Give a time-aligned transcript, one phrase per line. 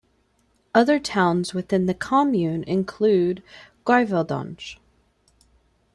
[0.73, 3.43] Other towns within the commune include
[3.85, 4.77] Greiveldange.